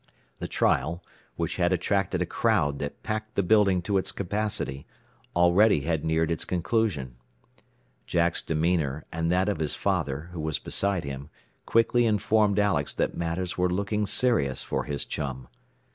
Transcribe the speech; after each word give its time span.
The 0.39 0.47
trial, 0.47 1.03
which 1.35 1.57
had 1.57 1.71
attracted 1.71 2.23
a 2.23 2.25
crowd 2.25 2.79
that 2.79 3.03
packed 3.03 3.35
the 3.35 3.43
building 3.43 3.83
to 3.83 3.99
its 3.99 4.11
capacity, 4.11 4.87
already 5.35 5.81
had 5.81 6.03
neared 6.03 6.31
its 6.31 6.43
conclusion. 6.43 7.17
Jack's 8.07 8.41
demeanor, 8.41 9.05
and 9.13 9.31
that 9.31 9.47
of 9.47 9.59
his 9.59 9.75
father, 9.75 10.31
who 10.33 10.39
was 10.41 10.57
beside 10.57 11.03
him, 11.03 11.29
quickly 11.67 12.07
informed 12.07 12.57
Alex 12.57 12.93
that 12.95 13.15
matters 13.15 13.59
were 13.59 13.69
looking 13.69 14.07
serious 14.07 14.63
for 14.63 14.85
his 14.85 15.05
chum. 15.05 15.47